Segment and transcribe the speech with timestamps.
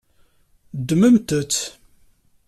[0.79, 1.59] Ddmemt-tt.